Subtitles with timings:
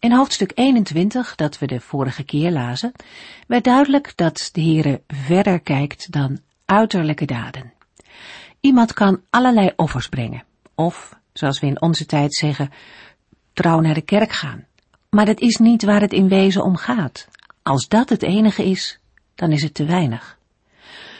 [0.00, 2.92] In hoofdstuk 21, dat we de vorige keer lazen,
[3.46, 7.72] werd duidelijk dat de Heere verder kijkt dan uiterlijke daden.
[8.60, 10.44] Iemand kan allerlei offers brengen,
[10.74, 12.70] of, zoals we in onze tijd zeggen,
[13.52, 14.66] trouw naar de kerk gaan.
[15.10, 17.28] Maar dat is niet waar het in wezen om gaat.
[17.62, 18.98] Als dat het enige is,
[19.34, 20.38] dan is het te weinig.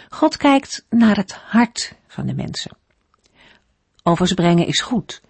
[0.08, 2.76] God kijkt naar het hart van de mensen.
[4.02, 5.22] Offers brengen is goed,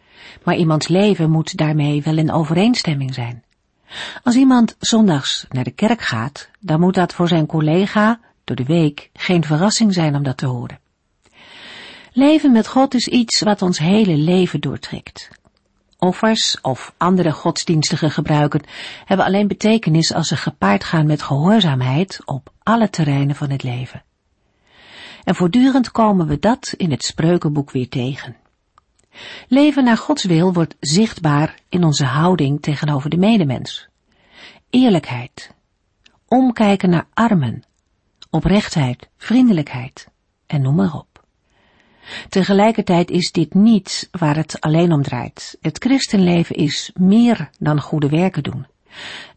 [0.45, 3.45] maar iemands leven moet daarmee wel in overeenstemming zijn.
[4.23, 8.65] Als iemand zondags naar de kerk gaat, dan moet dat voor zijn collega door de
[8.65, 10.79] week geen verrassing zijn om dat te horen.
[12.13, 15.29] Leven met God is iets wat ons hele leven doortrekt.
[15.99, 18.63] Offers of andere godsdienstige gebruiken
[19.05, 24.03] hebben alleen betekenis als ze gepaard gaan met gehoorzaamheid op alle terreinen van het leven.
[25.25, 28.37] En voortdurend komen we dat in het spreukenboek weer tegen.
[29.49, 33.89] Leven naar Gods wil wordt zichtbaar in onze houding tegenover de medemens.
[34.71, 35.55] Eerlijkheid,
[36.29, 37.63] omkijken naar armen,
[38.31, 40.09] oprechtheid, vriendelijkheid
[40.47, 41.11] en noem maar op.
[42.29, 45.57] Tegelijkertijd is dit niet waar het alleen om draait.
[45.61, 48.67] Het christenleven is meer dan goede werken doen.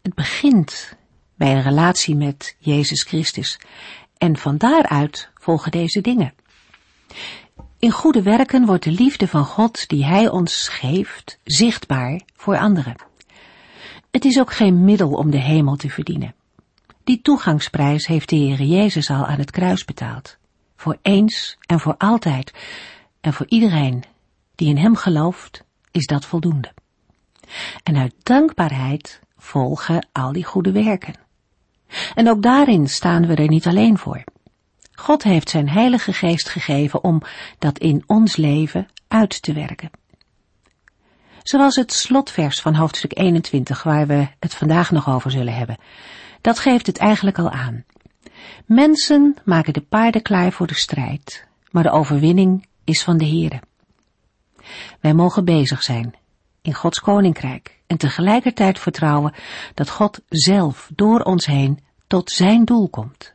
[0.02, 0.96] Het begint
[1.34, 3.58] bij een relatie met Jezus Christus
[4.18, 6.34] en van daaruit volgen deze dingen.
[7.84, 12.96] In goede werken wordt de liefde van God die Hij ons geeft zichtbaar voor anderen.
[14.10, 16.34] Het is ook geen middel om de hemel te verdienen.
[17.04, 20.36] Die toegangsprijs heeft de Heer Jezus al aan het kruis betaald.
[20.76, 22.52] Voor eens en voor altijd.
[23.20, 24.04] En voor iedereen
[24.54, 26.72] die in Hem gelooft, is dat voldoende.
[27.82, 31.14] En uit dankbaarheid volgen al die goede werken.
[32.14, 34.24] En ook daarin staan we er niet alleen voor.
[34.94, 37.22] God heeft zijn heilige geest gegeven om
[37.58, 39.90] dat in ons leven uit te werken.
[41.42, 45.78] Zoals het slotvers van hoofdstuk 21, waar we het vandaag nog over zullen hebben.
[46.40, 47.84] Dat geeft het eigenlijk al aan.
[48.66, 53.60] Mensen maken de paarden klaar voor de strijd, maar de overwinning is van de Heere.
[55.00, 56.14] Wij mogen bezig zijn
[56.62, 59.34] in Gods koninkrijk en tegelijkertijd vertrouwen
[59.74, 63.33] dat God zelf door ons heen tot zijn doel komt.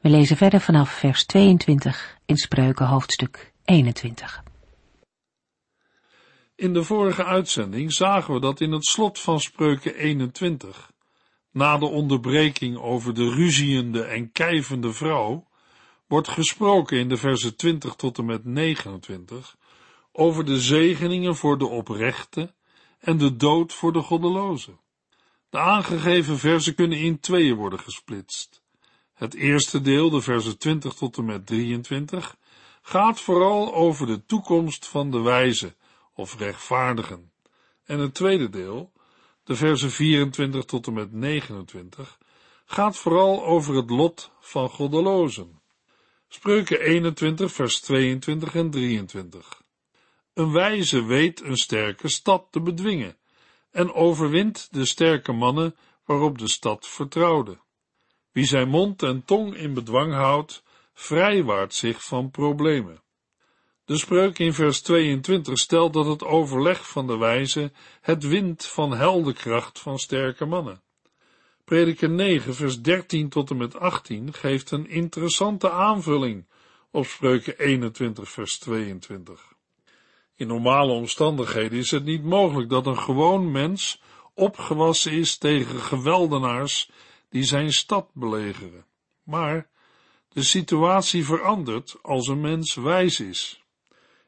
[0.00, 4.42] We lezen verder vanaf vers 22 in Spreuken hoofdstuk 21.
[6.54, 10.92] In de vorige uitzending zagen we dat in het slot van Spreuken 21,
[11.50, 15.48] na de onderbreking over de ruziende en kijvende vrouw,
[16.06, 19.56] wordt gesproken in de versen 20 tot en met 29
[20.12, 22.54] over de zegeningen voor de oprechte
[23.00, 24.78] en de dood voor de goddeloze.
[25.50, 28.59] De aangegeven versen kunnen in tweeën worden gesplitst.
[29.20, 32.36] Het eerste deel, de versen 20 tot en met 23,
[32.82, 35.74] gaat vooral over de toekomst van de wijze
[36.14, 37.32] of rechtvaardigen.
[37.84, 38.92] En het tweede deel,
[39.44, 42.18] de versen 24 tot en met 29,
[42.64, 45.60] gaat vooral over het lot van goddelozen.
[46.28, 49.62] Spreuken 21, vers 22 en 23.
[50.34, 53.16] Een wijze weet een sterke stad te bedwingen
[53.70, 57.58] en overwint de sterke mannen waarop de stad vertrouwde.
[58.32, 60.62] Wie zijn mond en tong in bedwang houdt,
[60.94, 63.02] vrijwaart zich van problemen.
[63.84, 68.96] De spreuk in vers 22 stelt dat het overleg van de wijze het wint van
[68.96, 70.82] heldenkracht van sterke mannen.
[71.64, 76.46] Prediker 9 vers 13 tot en met 18 geeft een interessante aanvulling
[76.90, 79.52] op spreuken 21 vers 22.
[80.36, 84.00] In normale omstandigheden is het niet mogelijk dat een gewoon mens
[84.34, 86.90] opgewassen is tegen geweldenaars
[87.30, 88.84] die zijn stad belegeren.
[89.22, 89.68] Maar
[90.28, 93.62] de situatie verandert als een mens wijs is.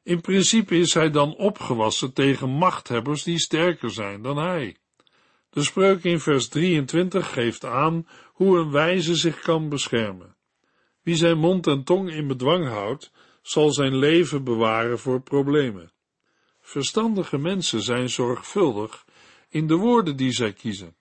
[0.02, 4.76] In principe is hij dan opgewassen tegen machthebbers die sterker zijn dan hij.
[5.50, 10.37] De spreuk in vers 23 geeft aan hoe een wijze zich kan beschermen.
[11.02, 13.10] Wie zijn mond en tong in bedwang houdt,
[13.43, 15.93] zal zijn leven bewaren voor problemen.
[16.60, 19.04] Verstandige mensen zijn zorgvuldig
[19.49, 20.96] in de woorden die zij kiezen.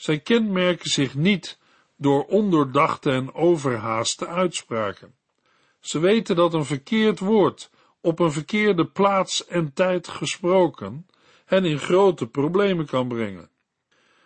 [0.00, 1.58] Zij kenmerken zich niet
[1.96, 5.14] door ondoordachte en overhaaste uitspraken.
[5.80, 7.70] Ze weten dat een verkeerd woord
[8.00, 11.06] op een verkeerde plaats en tijd gesproken
[11.44, 13.50] hen in grote problemen kan brengen.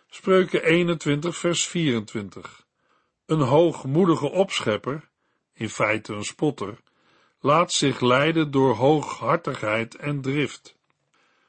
[0.08, 2.66] Spreuken 21 vers 24.
[3.26, 5.08] Een hoogmoedige opschepper,
[5.54, 6.78] in feite een spotter,
[7.40, 10.76] laat zich leiden door hooghartigheid en drift.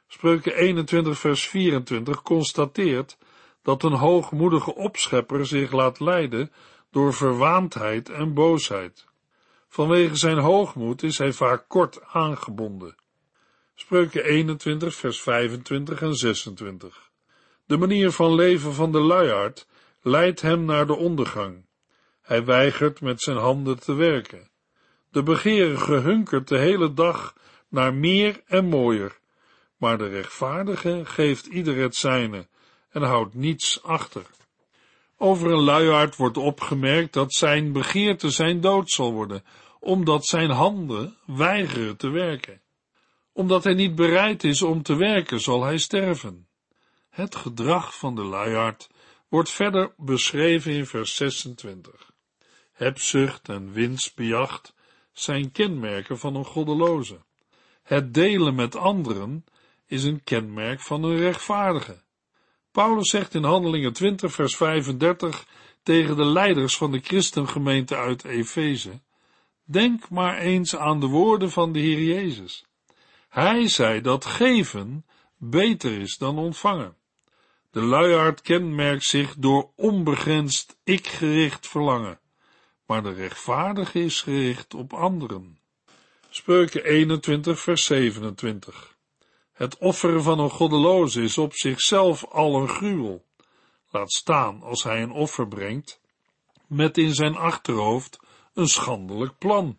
[0.07, 3.17] Spreuken 21 vers 24 constateert
[3.65, 6.51] dat een hoogmoedige opschepper zich laat leiden
[6.91, 9.05] door verwaandheid en boosheid.
[9.67, 12.95] Vanwege zijn hoogmoed is hij vaak kort aangebonden.
[13.75, 17.11] Spreuken 21 vers 25 en 26.
[17.65, 19.67] De manier van leven van de luiaard
[20.01, 21.65] leidt hem naar de ondergang.
[22.21, 24.49] Hij weigert met zijn handen te werken.
[25.11, 27.35] De begeerige hunkert de hele dag
[27.69, 29.19] naar meer en mooier,
[29.77, 32.47] maar de rechtvaardige geeft ieder het zijne
[32.95, 34.25] en houdt niets achter.
[35.17, 39.43] Over een luiaard wordt opgemerkt dat zijn begeerte zijn dood zal worden,
[39.79, 42.61] omdat zijn handen weigeren te werken.
[43.33, 46.47] Omdat hij niet bereid is om te werken, zal hij sterven.
[47.09, 48.89] Het gedrag van de luiaard
[49.27, 52.11] wordt verder beschreven in vers 26.
[52.71, 54.73] Hebzucht en winstbejacht
[55.11, 57.19] zijn kenmerken van een goddeloze.
[57.83, 59.45] Het delen met anderen
[59.85, 62.03] is een kenmerk van een rechtvaardige.
[62.75, 65.45] Paulus zegt in Handelingen 20 vers 35
[65.83, 69.01] tegen de leiders van de christengemeente uit Efeze,
[69.63, 72.65] denk maar eens aan de woorden van de Heer Jezus.
[73.29, 75.05] Hij zei dat geven
[75.37, 76.95] beter is dan ontvangen.
[77.71, 82.19] De luiaard kenmerkt zich door onbegrensd ik-gericht verlangen
[82.85, 85.59] maar de rechtvaardige is gericht op anderen.
[86.29, 88.94] Spreuken 21 vers 27
[89.55, 93.25] Het offeren van een goddeloze is op zichzelf al een gruwel.
[93.89, 96.01] Laat staan als hij een offer brengt,
[96.67, 98.19] met in zijn achterhoofd
[98.53, 99.77] een schandelijk plan.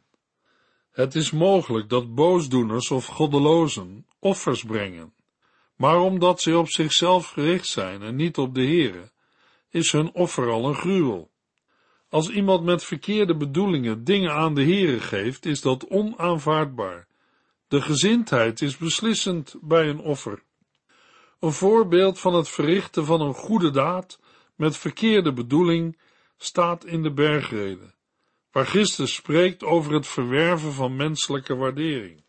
[0.91, 5.15] Het is mogelijk dat boosdoeners of goddelozen offers brengen,
[5.75, 9.11] maar omdat ze op zichzelf gericht zijn en niet op de Heere,
[9.71, 11.31] is hun offer al een gruwel.
[12.09, 17.07] Als iemand met verkeerde bedoelingen dingen aan de Heere geeft, is dat onaanvaardbaar.
[17.69, 20.43] De gezindheid is beslissend bij een offer.
[21.41, 24.21] Een voorbeeld van het verrichten van een goede daad
[24.55, 25.99] met verkeerde bedoeling
[26.37, 27.95] staat in de bergreden,
[28.51, 32.25] waar Christus spreekt over het verwerven van menselijke waardering.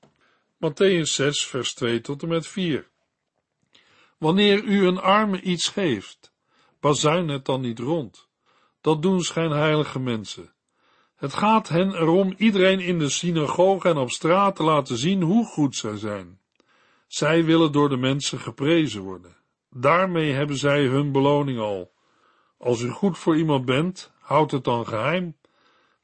[0.56, 2.90] Matthäus 6, vers 2 tot en met 4.
[4.18, 6.34] Wanneer u een arme iets geeft,
[6.80, 8.28] bazuin het dan niet rond
[8.82, 10.54] dat doen schijnheilige mensen.
[11.18, 15.46] Het gaat hen erom iedereen in de synagoge en op straat te laten zien hoe
[15.46, 16.40] goed zij zijn.
[17.08, 19.38] Zij willen door de mensen geprezen worden.
[19.70, 21.92] Daarmee hebben zij hun beloning al.
[22.58, 25.36] Als u goed voor iemand bent, houd het dan geheim.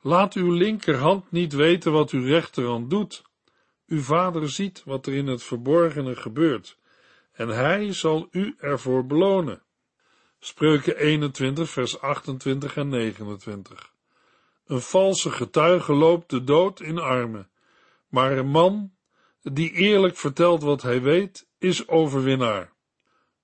[0.02, 3.24] Laat uw linkerhand niet weten wat uw rechterhand doet.
[3.88, 6.78] Uw vader ziet wat er in het verborgene gebeurt,
[7.32, 9.62] en hij zal u ervoor belonen.
[10.40, 13.93] Spreuken 21, vers 28 en 29.
[14.66, 17.50] Een valse getuige loopt de dood in armen,
[18.08, 18.92] maar een man
[19.42, 22.74] die eerlijk vertelt wat hij weet, is overwinnaar.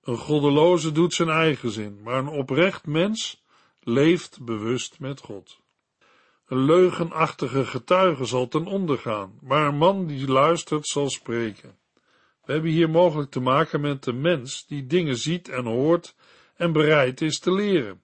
[0.02, 3.42] Een goddeloze doet zijn eigen zin, maar een oprecht mens
[3.80, 5.60] leeft bewust met God.
[6.46, 11.78] Een leugenachtige getuige zal ten onder gaan, maar een man die luistert zal spreken.
[12.44, 16.14] We hebben hier mogelijk te maken met een mens die dingen ziet en hoort
[16.56, 18.02] en bereid is te leren.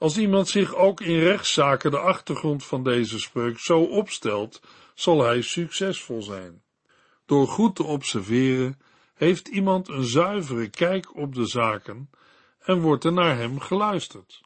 [0.00, 4.60] Als iemand zich ook in rechtszaken de achtergrond van deze spreuk zo opstelt,
[4.94, 6.62] zal hij succesvol zijn.
[7.26, 8.80] Door goed te observeren,
[9.14, 12.10] heeft iemand een zuivere kijk op de zaken
[12.60, 14.40] en wordt er naar hem geluisterd.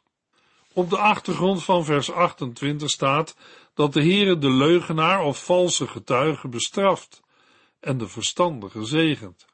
[0.73, 3.35] Op de achtergrond van vers 28 staat
[3.73, 7.21] dat de Heere de leugenaar of valse getuige bestraft
[7.79, 9.45] en de verstandige zegent.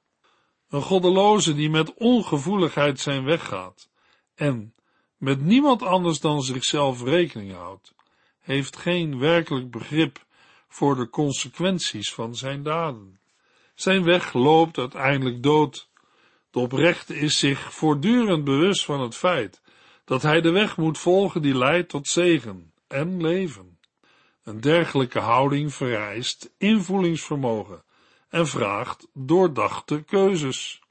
[0.70, 3.90] Een goddeloze die met ongevoeligheid zijn weggaat
[4.36, 4.74] en
[5.22, 7.94] met niemand anders dan zichzelf rekening houdt,
[8.40, 10.26] heeft geen werkelijk begrip
[10.68, 13.20] voor de consequenties van zijn daden.
[13.76, 15.90] Zijn weg loopt uiteindelijk dood.
[16.52, 19.62] De oprechte is zich voortdurend bewust van het feit
[20.06, 23.80] dat hij de weg moet volgen die leidt tot zegen en leven.
[24.44, 27.84] Een dergelijke houding vereist invoelingsvermogen
[28.30, 30.82] en vraagt doordachte keuzes.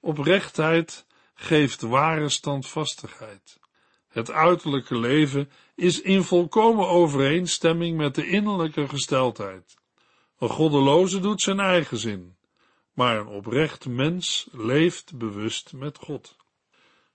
[0.00, 3.60] Oprechtheid geeft ware standvastigheid.
[4.08, 9.74] Het uiterlijke leven is in volkomen overeenstemming met de innerlijke gesteldheid.
[10.38, 12.36] Een goddeloze doet zijn eigen zin,
[12.92, 16.36] maar een oprecht mens leeft bewust met God.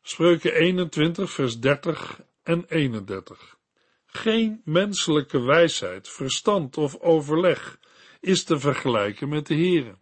[0.01, 3.57] Spreuken 21, vers 30 en 31.
[4.05, 7.79] Geen menselijke wijsheid, verstand of overleg
[8.19, 9.97] is te vergelijken met de Heere.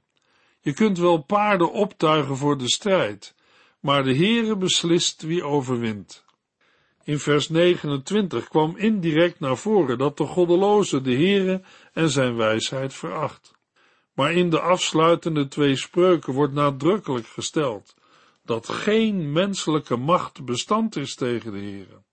[0.62, 3.36] Je kunt wel paarden optuigen voor de strijd,
[3.80, 6.26] maar de Heere beslist wie overwint.
[7.04, 11.62] In vers 29 kwam indirect naar voren dat de goddeloze de Heere
[11.94, 13.56] en zijn wijsheid veracht.
[14.14, 17.96] Maar in de afsluitende twee spreuken wordt nadrukkelijk gesteld
[18.48, 22.04] dat geen menselijke macht bestand is tegen de Heere.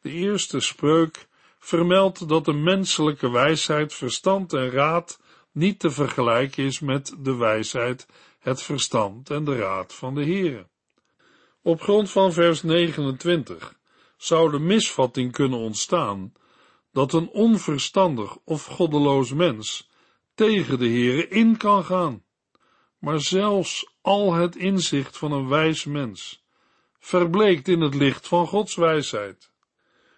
[0.00, 1.28] De eerste spreuk
[1.58, 5.20] vermeldt dat de menselijke wijsheid, verstand en raad
[5.52, 8.06] niet te vergelijken is met de wijsheid,
[8.38, 10.70] het verstand en de raad van de Heere.
[11.62, 13.74] Op grond van vers 29
[14.16, 16.32] zou de misvatting kunnen ontstaan
[16.92, 19.90] dat een onverstandig of goddeloos mens
[20.34, 22.22] tegen de Heere in kan gaan.
[22.98, 26.44] Maar zelfs al het inzicht van een wijs mens
[26.98, 29.50] verbleekt in het licht van Gods wijsheid.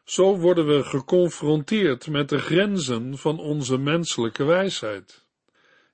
[0.04, 5.26] Zo worden we geconfronteerd met de grenzen van onze menselijke wijsheid.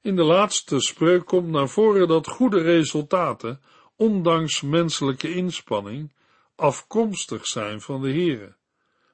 [0.02, 3.60] In de laatste spreuk komt naar voren dat goede resultaten,
[4.00, 6.12] ondanks menselijke inspanning,
[6.54, 8.54] afkomstig zijn van de Heere.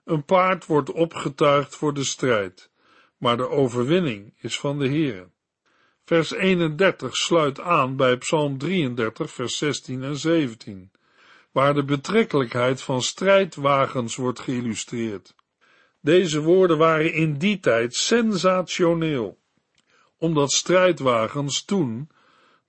[0.04, 2.70] Een paard wordt opgetuigd voor de strijd,
[3.16, 5.28] maar de overwinning is van de Heere.
[6.04, 10.90] Vers 31 sluit aan bij Psalm 33, vers 16 en 17,
[11.52, 15.34] waar de betrekkelijkheid van strijdwagens wordt geïllustreerd.
[16.00, 19.38] Deze woorden waren in die tijd sensationeel,
[20.16, 22.10] omdat strijdwagens toen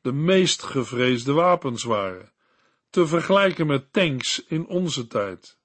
[0.08, 2.32] de meest gevreesde wapens waren,
[2.90, 5.60] te vergelijken met tanks in onze tijd.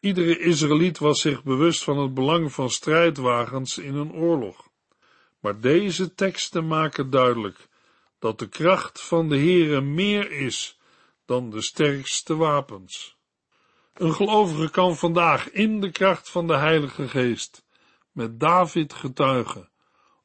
[0.00, 4.68] Iedere Israëliet was zich bewust van het belang van strijdwagens in een oorlog.
[5.40, 7.68] Maar deze teksten maken duidelijk
[8.18, 10.78] dat de kracht van de Heere meer is
[11.24, 13.16] dan de sterkste wapens.
[13.94, 17.64] Een gelovige kan vandaag in de kracht van de Heilige Geest
[18.12, 19.70] met David getuigen.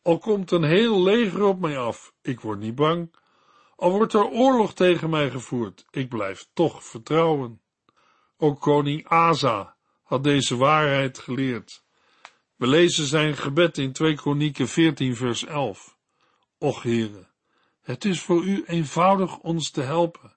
[0.01, 3.20] Al komt een heel leger op mij af, ik word niet bang.
[3.81, 7.61] Al wordt er oorlog tegen mij gevoerd, ik blijf toch vertrouwen.
[8.38, 11.83] Ook koning Asa had deze waarheid geleerd.
[12.55, 15.97] We lezen zijn gebed in 2 Kronieken 14 vers 11.
[16.57, 17.27] Och Heere,
[17.81, 20.35] het is voor u eenvoudig ons te helpen.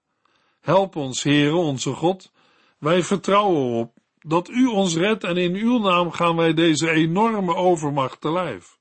[0.61, 2.33] Help ons, Heere, onze God.
[2.79, 7.55] Wij vertrouwen op dat u ons redt en in uw naam gaan wij deze enorme
[7.55, 8.79] overmacht te lijf.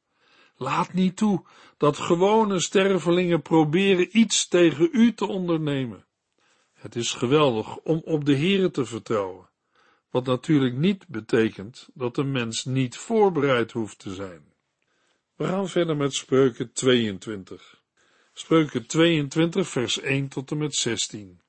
[0.55, 1.45] Laat niet toe
[1.83, 6.05] dat gewone stervelingen proberen iets tegen u te ondernemen.
[6.73, 9.49] Het is geweldig om op de Heere te vertrouwen,
[10.09, 14.53] wat natuurlijk niet betekent dat de mens niet voorbereid hoeft te zijn.
[15.35, 17.81] We gaan verder met Spreuken 22.
[18.33, 21.41] Spreuken 22 vers 1 tot en met 16.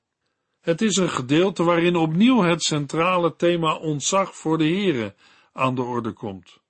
[0.60, 5.14] Het is een gedeelte waarin opnieuw het centrale thema ontzag voor de Heere
[5.52, 6.62] aan de orde komt.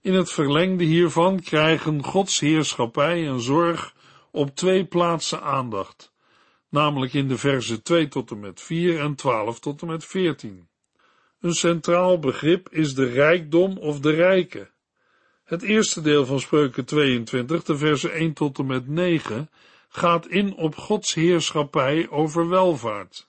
[0.00, 3.94] In het verlengde hiervan krijgen Gods heerschappij en zorg
[4.30, 6.12] op twee plaatsen aandacht,
[6.68, 10.68] namelijk in de versen 2 tot en met 4 en 12 tot en met 14.
[11.40, 14.70] Een centraal begrip is de rijkdom of de rijke.
[15.44, 19.50] Het eerste deel van Spreuken 22, de versen 1 tot en met 9,
[19.88, 23.28] gaat in op Gods heerschappij over welvaart.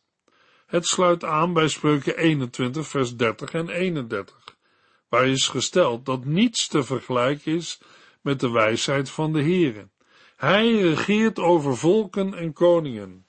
[0.66, 4.39] Het sluit aan bij Spreuken 21, vers 30 en 31
[5.10, 7.80] waar is gesteld dat niets te vergelijken is
[8.22, 9.90] met de wijsheid van de Heere.
[10.36, 13.26] Hij regeert over volken en koningen.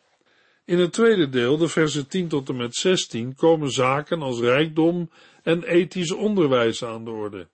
[0.65, 5.11] In het tweede deel, de versen 10 tot en met 16, komen zaken als rijkdom
[5.43, 7.49] en ethisch onderwijs aan de orde.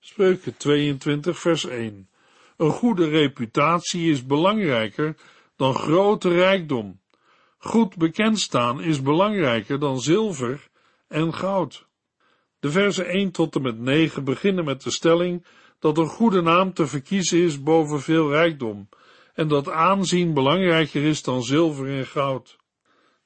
[0.00, 2.08] Spreuken 22, vers 1.
[2.56, 5.16] Een goede reputatie is belangrijker
[5.56, 7.00] dan grote rijkdom.
[7.58, 10.68] Goed bekend staan is belangrijker dan zilver
[11.08, 11.86] en goud.
[12.64, 15.44] De versen 1 tot en met 9 beginnen met de stelling
[15.78, 18.88] dat een goede naam te verkiezen is boven veel rijkdom
[19.34, 22.56] en dat aanzien belangrijker is dan zilver en goud.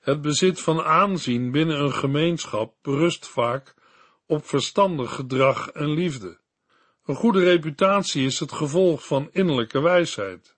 [0.00, 3.74] Het bezit van aanzien binnen een gemeenschap berust vaak
[4.26, 6.38] op verstandig gedrag en liefde.
[7.04, 10.56] Een goede reputatie is het gevolg van innerlijke wijsheid.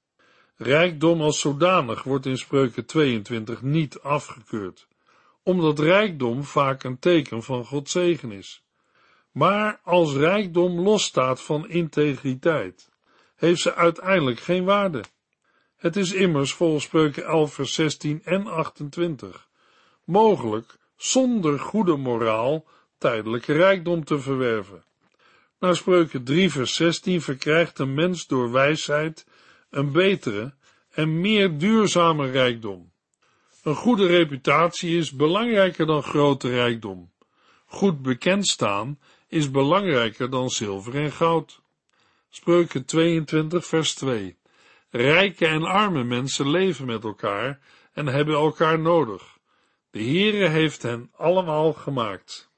[0.56, 4.88] Rijkdom als zodanig wordt in Spreuken 22 niet afgekeurd,
[5.42, 8.62] omdat rijkdom vaak een teken van Gods zegen is.
[9.40, 12.88] Maar als rijkdom losstaat van integriteit,
[13.36, 15.04] heeft ze uiteindelijk geen waarde.
[15.76, 19.48] Het is immers volgens spreuken 11 vers 16 en 28
[20.04, 22.64] mogelijk zonder goede moraal
[22.98, 24.84] tijdelijke rijkdom te verwerven.
[25.58, 29.26] Naar spreuken 3 vers 16 verkrijgt een mens door wijsheid
[29.70, 30.54] een betere
[30.90, 32.92] en meer duurzame rijkdom.
[33.62, 37.10] Een goede reputatie is belangrijker dan grote rijkdom.
[37.66, 38.98] Goed bekend staan
[39.30, 41.60] is belangrijker dan zilver en goud.
[42.28, 44.38] Spreuken 22 vers 2
[44.90, 47.60] Rijke en arme mensen leven met elkaar
[47.92, 49.38] en hebben elkaar nodig.
[49.90, 52.50] De Heere heeft hen allemaal gemaakt.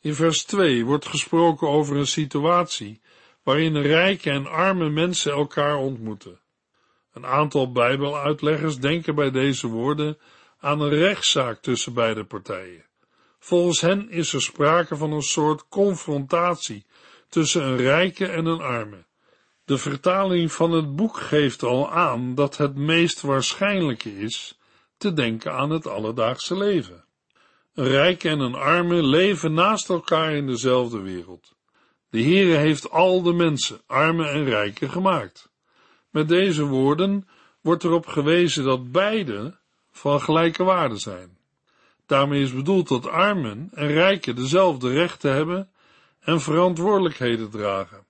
[0.00, 3.00] In vers 2 wordt gesproken over een situatie
[3.42, 6.40] waarin rijke en arme mensen elkaar ontmoeten.
[7.12, 10.18] Een aantal Bijbeluitleggers denken bij deze woorden
[10.58, 12.89] aan een rechtszaak tussen beide partijen.
[13.40, 16.84] Volgens hen is er sprake van een soort confrontatie
[17.28, 19.04] tussen een rijke en een arme.
[19.64, 24.58] De vertaling van het boek geeft al aan dat het meest waarschijnlijke is
[24.96, 27.04] te denken aan het alledaagse leven.
[27.74, 31.56] Een rijke en een arme leven naast elkaar in dezelfde wereld.
[32.10, 35.50] De Heere heeft al de mensen, arme en rijke, gemaakt.
[36.10, 37.28] Met deze woorden
[37.60, 39.58] wordt erop gewezen dat beide
[39.90, 41.38] van gelijke waarde zijn.
[42.10, 45.70] Daarmee is bedoeld dat armen en rijken dezelfde rechten hebben
[46.20, 48.06] en verantwoordelijkheden dragen.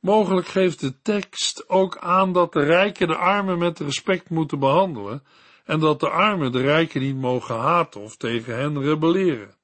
[0.00, 5.22] Mogelijk geeft de tekst ook aan dat de rijken de armen met respect moeten behandelen
[5.64, 9.56] en dat de armen de rijken niet mogen haten of tegen hen rebelleren.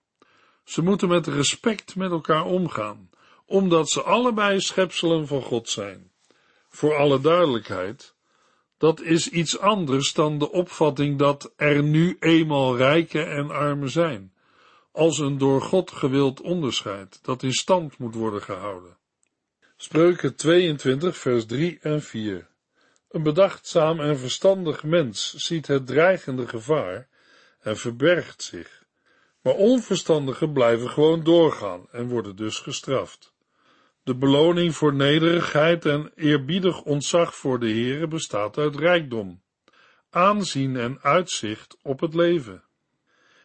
[0.65, 3.11] Ze moeten met respect met elkaar omgaan,
[3.47, 6.11] omdat ze allebei schepselen van God zijn.
[6.69, 8.15] Voor alle duidelijkheid,
[8.81, 14.33] dat is iets anders dan de opvatting dat er nu eenmaal rijken en armen zijn,
[14.93, 18.97] als een door God gewild onderscheid dat in stand moet worden gehouden.
[19.77, 22.49] Spreuken 22 vers 3 en 4
[23.11, 27.09] Een bedachtzaam en verstandig mens ziet het dreigende gevaar
[27.61, 28.85] en verbergt zich,
[29.41, 33.33] maar onverstandigen blijven gewoon doorgaan en worden dus gestraft.
[34.11, 39.43] De beloning voor nederigheid en eerbiedig ontzag voor de Heere bestaat uit rijkdom,
[40.11, 42.63] aanzien en uitzicht op het leven.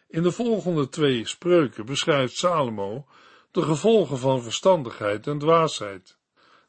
[0.08, 3.06] In de volgende twee spreuken beschrijft Salomo
[3.50, 6.18] de gevolgen van verstandigheid en dwaasheid.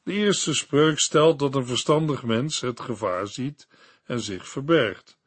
[0.04, 3.68] De eerste spreuk stelt dat een verstandig mens het gevaar ziet
[4.06, 5.18] en zich verbergt,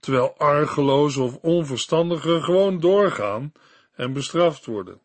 [0.00, 3.52] terwijl argelozen of onverstandigen gewoon doorgaan
[3.94, 5.00] en bestraft worden.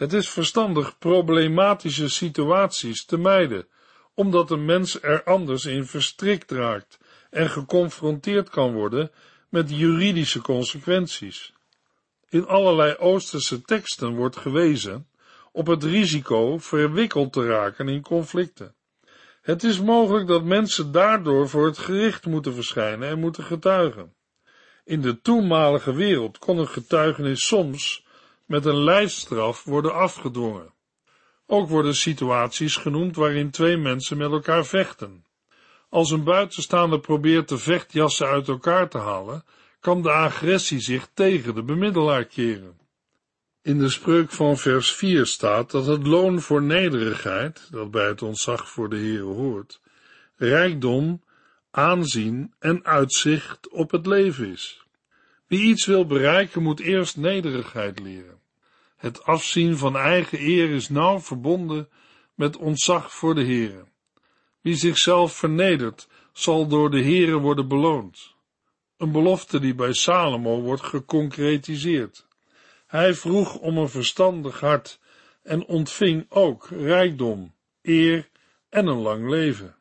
[0.00, 3.66] Het is verstandig problematische situaties te mijden,
[4.14, 6.98] omdat een mens er anders in verstrikt raakt
[7.30, 9.10] en geconfronteerd kan worden
[9.48, 11.52] met juridische consequenties.
[12.28, 15.06] In allerlei Oosterse teksten wordt gewezen
[15.52, 18.74] op het risico verwikkeld te raken in conflicten.
[19.42, 24.14] Het is mogelijk dat mensen daardoor voor het gericht moeten verschijnen en moeten getuigen.
[24.84, 28.08] In de toenmalige wereld kon een getuigenis soms
[28.50, 30.74] met een lijfstraf worden afgedwongen.
[31.46, 35.24] Ook worden situaties genoemd waarin twee mensen met elkaar vechten.
[35.88, 39.44] Als een buitenstaander probeert de vechtjassen uit elkaar te halen,
[39.80, 42.78] kan de agressie zich tegen de bemiddelaar keren.
[43.62, 48.22] In de spreuk van vers 4 staat dat het loon voor nederigheid, dat bij het
[48.22, 49.80] ontzag voor de Heer hoort,
[50.36, 51.22] rijkdom,
[51.70, 54.84] aanzien en uitzicht op het leven is.
[55.46, 58.39] Wie iets wil bereiken, moet eerst nederigheid leren.
[59.00, 61.88] Het afzien van eigen eer is nauw verbonden
[62.34, 63.84] met ontzag voor de Heere.
[64.60, 68.34] Wie zichzelf vernedert, zal door de Heere worden beloond.
[68.96, 72.26] Een belofte die bij Salomo wordt geconcretiseerd.
[72.86, 75.00] Hij vroeg om een verstandig hart
[75.42, 78.28] en ontving ook rijkdom, eer
[78.68, 79.76] en een lang leven.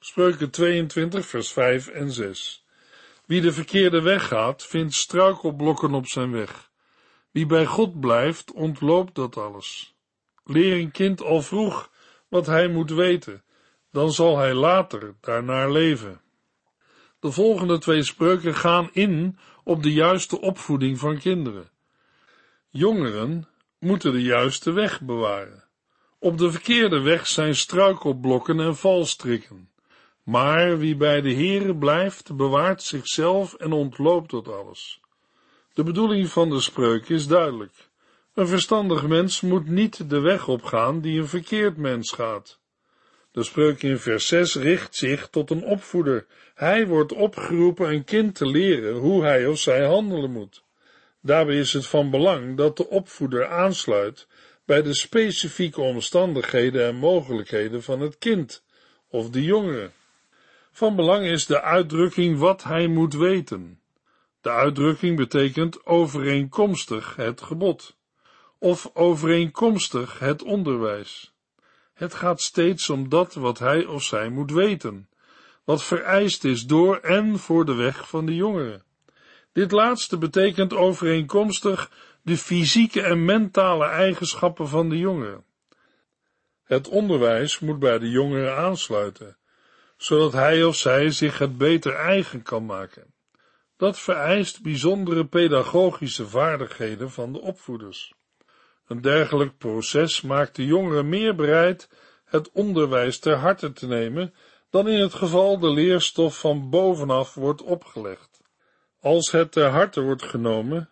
[0.00, 2.64] Spreuken 22 vers 5 en 6
[3.26, 6.70] Wie de verkeerde weg gaat, vindt struikelblokken op zijn weg.
[7.32, 9.94] Wie bij God blijft, ontloopt dat alles.
[10.44, 11.90] Leer een kind al vroeg
[12.28, 13.42] wat hij moet weten,
[13.90, 16.20] dan zal hij later daarnaar leven.
[17.20, 21.70] De volgende twee spreuken gaan in op de juiste opvoeding van kinderen.
[22.70, 25.64] Jongeren moeten de juiste weg bewaren.
[26.18, 29.70] Op de verkeerde weg zijn struikelblokken en valstrikken.
[30.22, 35.01] Maar wie bij de Heere blijft, bewaart zichzelf en ontloopt dat alles.
[35.74, 37.72] De bedoeling van de spreuk is duidelijk.
[38.34, 42.60] Een verstandig mens moet niet de weg opgaan die een verkeerd mens gaat.
[43.30, 46.26] De spreuk in vers 6 richt zich tot een opvoeder.
[46.54, 50.64] Hij wordt opgeroepen een kind te leren hoe hij of zij handelen moet.
[51.20, 54.26] Daarbij is het van belang dat de opvoeder aansluit
[54.64, 58.62] bij de specifieke omstandigheden en mogelijkheden van het kind
[59.08, 59.90] of de jongere.
[60.72, 63.81] Van belang is de uitdrukking wat hij moet weten.
[64.42, 67.96] De uitdrukking betekent overeenkomstig het gebod
[68.58, 71.34] of overeenkomstig het onderwijs.
[71.94, 75.08] Het gaat steeds om dat wat hij of zij moet weten,
[75.64, 78.84] wat vereist is door en voor de weg van de jongeren.
[79.52, 81.90] Dit laatste betekent overeenkomstig
[82.22, 85.44] de fysieke en mentale eigenschappen van de jongeren.
[86.64, 89.36] Het onderwijs moet bij de jongeren aansluiten,
[89.96, 93.11] zodat hij of zij zich het beter eigen kan maken.
[93.76, 98.14] Dat vereist bijzondere pedagogische vaardigheden van de opvoeders.
[98.86, 101.88] Een dergelijk proces maakt de jongeren meer bereid
[102.24, 104.34] het onderwijs ter harte te nemen
[104.70, 108.40] dan in het geval de leerstof van bovenaf wordt opgelegd.
[109.00, 110.90] Als het ter harte wordt genomen,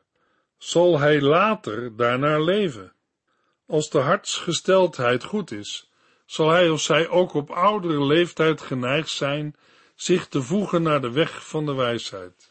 [0.56, 2.92] zal hij later daarnaar leven.
[3.66, 5.90] Als de hartsgesteldheid goed is,
[6.26, 9.56] zal hij of zij ook op oudere leeftijd geneigd zijn
[9.94, 12.49] zich te voegen naar de weg van de wijsheid.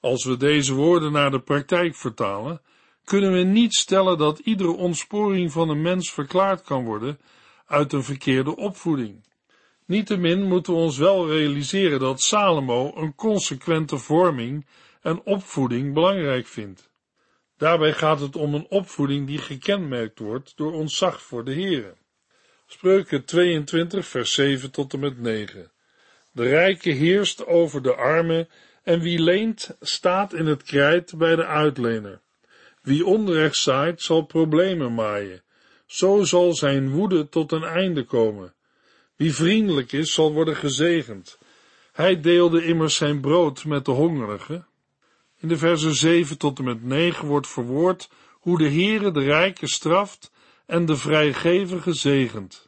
[0.00, 2.60] Als we deze woorden naar de praktijk vertalen,
[3.04, 7.18] kunnen we niet stellen dat iedere ontsporing van een mens verklaard kan worden
[7.66, 9.28] uit een verkeerde opvoeding.
[9.86, 14.66] Niettemin moeten we ons wel realiseren dat Salomo een consequente vorming
[15.00, 16.90] en opvoeding belangrijk vindt.
[17.56, 21.94] Daarbij gaat het om een opvoeding die gekenmerkt wordt door ontzag voor de Heere.
[22.66, 25.72] Spreuken 22 vers 7 tot en met 9.
[26.32, 28.48] De rijke heerst over de armen
[28.90, 32.20] en wie leent staat in het krijt bij de uitlener.
[32.82, 35.42] Wie onrecht zaait zal problemen maaien.
[35.86, 38.54] Zo zal zijn woede tot een einde komen.
[39.16, 41.38] Wie vriendelijk is, zal worden gezegend.
[41.92, 44.66] Hij deelde immers zijn brood met de hongerigen.
[45.38, 49.66] In de versen 7 tot en met 9 wordt verwoord hoe de Heere de rijke
[49.66, 50.32] straft
[50.66, 52.66] en de vrijgevige zegent.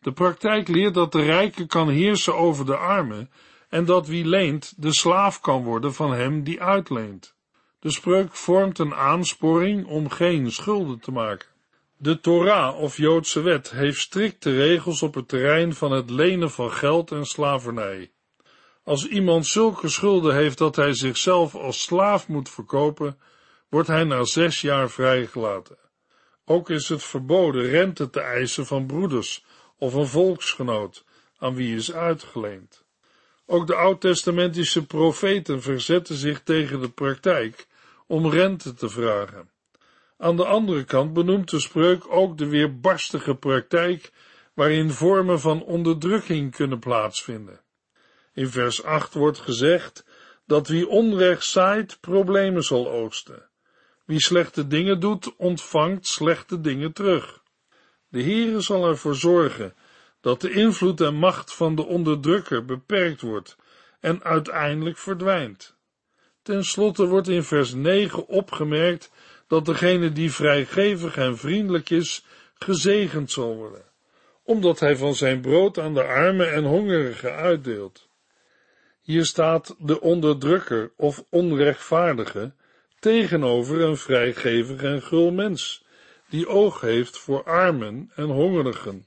[0.00, 3.30] De praktijk leert dat de rijke kan heersen over de armen
[3.68, 7.34] en dat wie leent de slaaf kan worden van hem die uitleent.
[7.78, 11.48] De spreuk vormt een aansporing om geen schulden te maken.
[11.96, 16.72] De Torah of Joodse wet heeft strikte regels op het terrein van het lenen van
[16.72, 18.10] geld en slavernij.
[18.84, 23.18] Als iemand zulke schulden heeft dat hij zichzelf als slaaf moet verkopen,
[23.68, 25.78] wordt hij na zes jaar vrijgelaten.
[26.44, 29.44] Ook is het verboden rente te eisen van broeders
[29.78, 31.04] of een volksgenoot
[31.38, 32.85] aan wie is uitgeleend.
[33.46, 37.66] Ook de oud-testamentische profeten verzetten zich tegen de praktijk
[38.06, 39.50] om rente te vragen.
[40.18, 44.12] Aan de andere kant benoemt de spreuk ook de weerbarstige praktijk
[44.54, 47.60] waarin vormen van onderdrukking kunnen plaatsvinden.
[48.34, 50.04] In vers 8 wordt gezegd
[50.46, 53.48] dat wie onrecht zaait problemen zal oogsten.
[54.04, 57.42] Wie slechte dingen doet, ontvangt slechte dingen terug.
[58.08, 59.74] De Heere zal ervoor zorgen
[60.26, 63.56] dat de invloed en macht van de onderdrukker beperkt wordt
[64.00, 65.76] en uiteindelijk verdwijnt.
[66.42, 69.10] Ten slotte wordt in vers 9 opgemerkt
[69.46, 73.84] dat degene die vrijgevig en vriendelijk is, gezegend zal worden,
[74.42, 78.08] omdat hij van zijn brood aan de armen en hongerigen uitdeelt.
[79.02, 82.52] Hier staat de onderdrukker of onrechtvaardige
[82.98, 85.84] tegenover een vrijgevig en gul mens,
[86.28, 89.06] die oog heeft voor armen en hongerigen.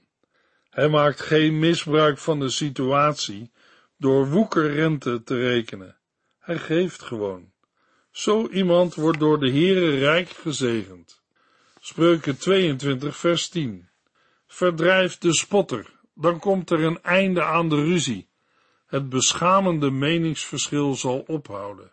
[0.79, 3.51] Hij maakt geen misbruik van de situatie
[3.97, 5.97] door woekerrente te rekenen.
[6.39, 7.51] Hij geeft gewoon.
[8.11, 11.21] Zo iemand wordt door de Heere rijk gezegend.
[11.79, 13.89] Spreuken 22 vers 10.
[14.47, 18.29] Verdrijf de spotter, dan komt er een einde aan de ruzie.
[18.85, 21.91] Het beschamende meningsverschil zal ophouden.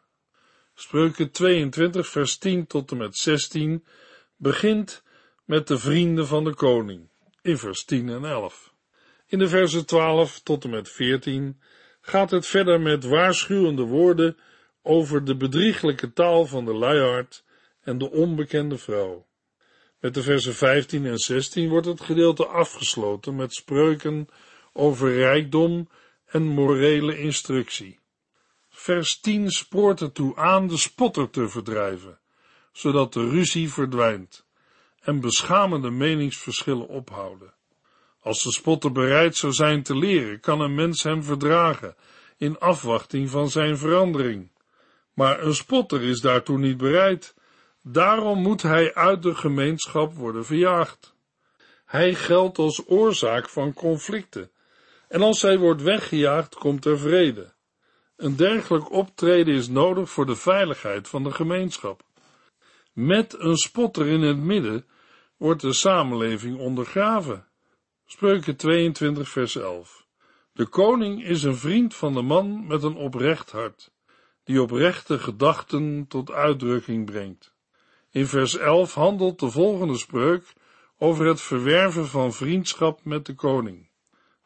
[0.74, 3.84] Spreuken 22 vers 10 tot en met 16
[4.36, 5.02] begint
[5.44, 7.08] met de vrienden van de koning,
[7.42, 8.65] in vers 10 en 11.
[9.28, 11.60] In de versen 12 tot en met 14
[12.00, 14.36] gaat het verder met waarschuwende woorden
[14.82, 17.44] over de bedrieglijke taal van de luiaard
[17.80, 19.26] en de onbekende vrouw.
[20.00, 24.28] Met de versen 15 en 16 wordt het gedeelte afgesloten met spreuken
[24.72, 25.88] over rijkdom
[26.26, 28.00] en morele instructie.
[28.68, 32.20] Vers 10 spoort ertoe aan de spotter te verdrijven,
[32.72, 34.46] zodat de ruzie verdwijnt
[35.00, 37.55] en beschamende meningsverschillen ophouden.
[38.26, 41.96] Als de spotter bereid zou zijn te leren, kan een mens hem verdragen
[42.36, 44.50] in afwachting van zijn verandering.
[45.14, 47.34] Maar een spotter is daartoe niet bereid.
[47.82, 51.14] Daarom moet hij uit de gemeenschap worden verjaagd.
[51.84, 54.50] Hij geldt als oorzaak van conflicten.
[55.08, 57.52] En als hij wordt weggejaagd, komt er vrede.
[58.16, 62.02] Een dergelijk optreden is nodig voor de veiligheid van de gemeenschap.
[62.92, 64.86] Met een spotter in het midden
[65.36, 67.46] wordt de samenleving ondergraven.
[68.08, 70.06] Spreuken 22 vers 11
[70.52, 73.92] De koning is een vriend van de man met een oprecht hart
[74.44, 77.54] die oprechte gedachten tot uitdrukking brengt.
[78.10, 80.52] In vers 11 handelt de volgende spreuk
[80.98, 83.88] over het verwerven van vriendschap met de koning.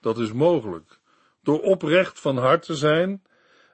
[0.01, 1.01] Dat is mogelijk
[1.42, 3.23] door oprecht van hart te zijn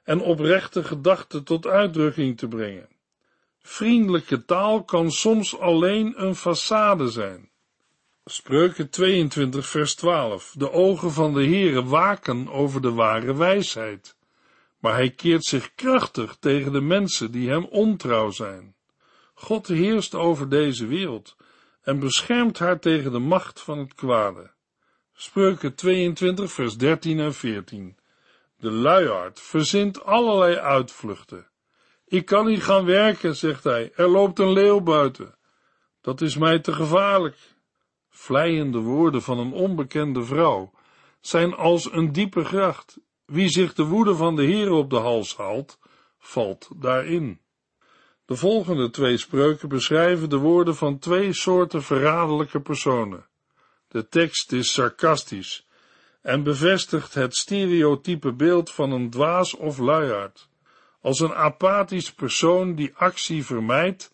[0.03, 2.89] en oprechte gedachten tot uitdrukking te brengen.
[3.59, 7.49] Vriendelijke taal kan soms alleen een façade zijn.
[8.29, 14.17] Spreuken 22 vers 12 De ogen van de Heere waken over de ware wijsheid
[14.79, 18.75] maar hij keert zich krachtig tegen de mensen die hem ontrouw zijn.
[19.33, 21.35] God heerst over deze wereld
[21.81, 24.51] en beschermt haar tegen de macht van het kwade.
[25.13, 27.97] Spreuken 22 vers 13 en 14
[28.57, 31.49] De luiaard verzint allerlei uitvluchten.
[32.07, 35.37] Ik kan niet gaan werken, zegt hij, er loopt een leeuw buiten.
[36.01, 37.37] Dat is mij te gevaarlijk.
[38.19, 40.71] Vleiende woorden van een onbekende vrouw
[41.19, 42.99] zijn als een diepe gracht.
[43.25, 45.79] Wie zich de woede van de Heer op de hals haalt,
[46.17, 47.39] valt daarin.
[48.25, 53.25] De volgende twee spreuken beschrijven de woorden van twee soorten verraderlijke personen.
[53.87, 55.67] De tekst is sarcastisch
[56.21, 60.49] en bevestigt het stereotype beeld van een dwaas of luiaard,
[61.01, 64.13] als een apathisch persoon die actie vermijdt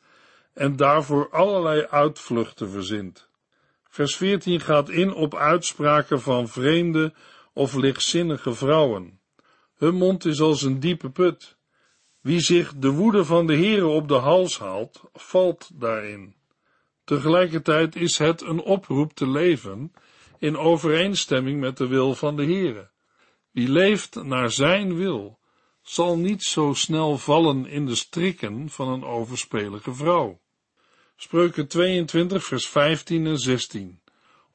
[0.53, 3.31] en daarvoor allerlei uitvluchten verzint.
[3.93, 7.13] Vers 14 gaat in op uitspraken van vreemde
[7.53, 9.19] of lichtzinnige vrouwen.
[9.75, 11.57] Hun mond is als een diepe put.
[12.21, 16.35] Wie zich de woede van de Heere op de hals haalt, valt daarin.
[17.03, 19.93] Tegelijkertijd is het een oproep te leven
[20.39, 22.89] in overeenstemming met de wil van de Heere.
[23.51, 25.39] Wie leeft naar zijn wil,
[25.81, 30.41] zal niet zo snel vallen in de strikken van een overspelige vrouw.
[31.23, 33.99] Spreuken 22 vers 15 en 16.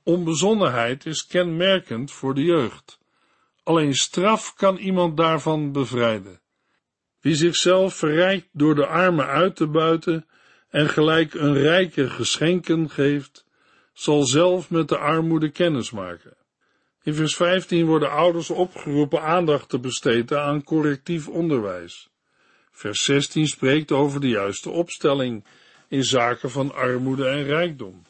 [0.02, 2.98] Onbezonnenheid is kenmerkend voor de jeugd.
[3.62, 6.40] Alleen straf kan iemand daarvan bevrijden.
[7.20, 10.26] Wie zichzelf verrijkt door de armen uit te buiten
[10.68, 13.46] en gelijk een rijke geschenken geeft,
[13.92, 16.36] zal zelf met de armoede kennis maken.
[17.02, 22.10] In vers 15 worden ouders opgeroepen aandacht te besteden aan correctief onderwijs.
[22.70, 25.44] Vers 16 spreekt over de juiste opstelling
[25.88, 28.02] in zaken van armoede en rijkdom.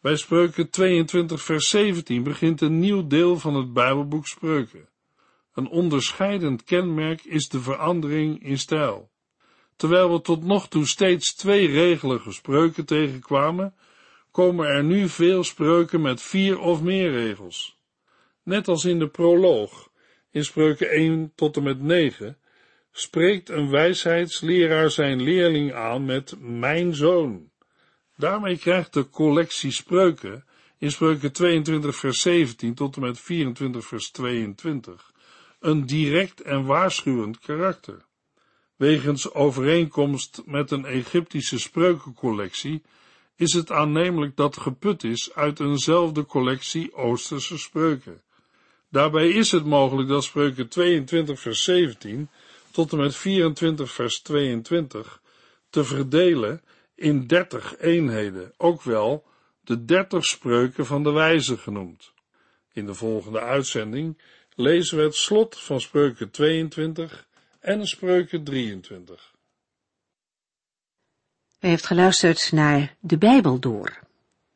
[0.00, 4.88] Bij Spreuken 22 vers 17 begint een nieuw deel van het Bijbelboek Spreuken.
[5.54, 9.10] Een onderscheidend kenmerk is de verandering in stijl.
[9.76, 13.74] Terwijl we tot nog toe steeds twee regelige spreuken tegenkwamen,
[14.30, 17.78] komen er nu veel spreuken met vier of meer regels.
[18.42, 19.90] Net als in de proloog,
[20.30, 22.38] in spreuken 1 tot en met 9,
[22.96, 27.50] spreekt een wijsheidsleraar zijn leerling aan met mijn zoon.
[28.16, 30.44] Daarmee krijgt de collectie spreuken
[30.78, 35.12] in spreuken 22 vers 17 tot en met 24 vers 22
[35.60, 38.04] een direct en waarschuwend karakter.
[38.76, 42.82] Wegens overeenkomst met een Egyptische spreukencollectie
[43.36, 48.22] is het aannemelijk dat geput is uit eenzelfde collectie Oosterse spreuken.
[48.90, 52.28] Daarbij is het mogelijk dat spreuken 22 vers 17
[52.74, 55.20] tot en met 24 vers 22
[55.70, 56.62] te verdelen
[56.94, 59.26] in 30 eenheden, ook wel
[59.60, 62.12] de 30 spreuken van de wijze genoemd.
[62.72, 64.22] In de volgende uitzending
[64.54, 67.26] lezen we het slot van spreuken 22
[67.60, 69.34] en spreuken 23.
[71.60, 73.98] U heeft geluisterd naar De Bijbel Door,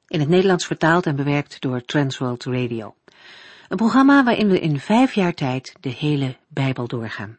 [0.07, 2.95] in het Nederlands vertaald en bewerkt door Transworld Radio.
[3.69, 7.39] Een programma waarin we in vijf jaar tijd de hele Bijbel doorgaan.